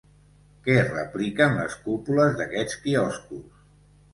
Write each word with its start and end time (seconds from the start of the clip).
Què 0.67 0.77
repliquen 0.87 1.53
les 1.59 1.75
cúpules 1.83 2.41
d'aquests 2.41 2.81
quioscos? 2.87 3.65